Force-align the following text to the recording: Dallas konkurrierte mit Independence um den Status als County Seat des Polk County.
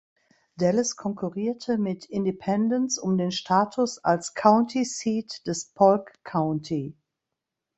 Dallas 0.57 0.95
konkurrierte 0.97 1.77
mit 1.77 2.05
Independence 2.05 2.97
um 2.97 3.19
den 3.19 3.31
Status 3.31 3.99
als 3.99 4.33
County 4.33 4.83
Seat 4.83 5.45
des 5.45 5.73
Polk 5.73 6.13
County. 6.23 6.97